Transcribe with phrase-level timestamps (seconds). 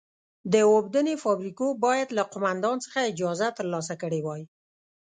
[0.53, 4.41] د اوبدنې فابریکو باید له قومندان څخه اجازه ترلاسه کړې وای.